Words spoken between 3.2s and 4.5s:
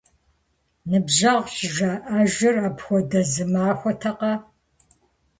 зы махуэтэкъэ?!